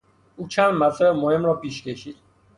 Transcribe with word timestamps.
او 0.35 0.47
چند 0.47 0.73
مطلب 0.73 1.15
مهم 1.15 1.45
را 1.45 1.53
پیش 1.53 1.83
کشید. 1.83 2.15